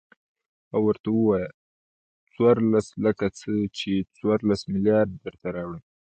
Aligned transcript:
او 0.73 0.81
ورته 0.87 1.09
ووايه 1.11 1.47
څورلس 2.33 2.87
لکه 3.05 3.25
څه 3.39 3.51
،چې 3.77 3.91
څورلس 4.15 4.61
ملېارده 4.73 5.17
درته 5.25 5.47
راوړم. 5.55 5.83